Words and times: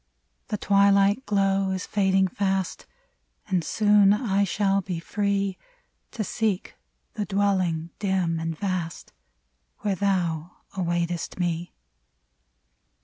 The 0.47 0.57
twilight 0.57 1.27
glow 1.27 1.69
is 1.69 1.85
fading 1.85 2.27
fast, 2.27 2.87
And 3.47 3.63
soon 3.63 4.13
I 4.13 4.43
shall 4.43 4.81
be 4.81 4.99
free 4.99 5.59
To 6.13 6.23
seek 6.23 6.75
the 7.13 7.25
dwelling, 7.27 7.91
dim 7.99 8.39
and 8.39 8.57
vast, 8.57 9.13
Where 9.81 9.93
thou 9.93 10.53
awaitest 10.75 11.37
me. 11.39 11.75